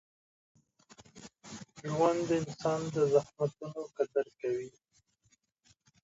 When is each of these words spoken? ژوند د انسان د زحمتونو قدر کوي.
ژوند 1.91 2.21
د 2.29 2.31
انسان 2.41 2.81
د 2.95 2.97
زحمتونو 3.13 3.81
قدر 3.95 4.25
کوي. 4.39 4.69